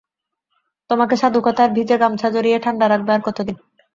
তোমাকে 0.89 1.15
সাধুকথার 1.17 1.69
ভিজে 1.73 1.95
গামছা 1.97 2.27
জড়িয়ে 2.29 2.57
ঠাণ্ডা 2.59 2.85
রাখবে 2.87 3.11
আর 3.13 3.21
কতদিন? 3.23 3.57